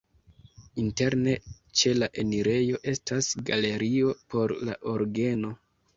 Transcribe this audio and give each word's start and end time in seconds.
Interne 0.83 1.33
ĉe 1.81 1.93
la 1.99 2.09
enirejo 2.23 2.81
estas 2.95 3.31
galerio 3.51 4.11
por 4.35 4.59
la 4.71 4.79
orgeno. 4.95 5.55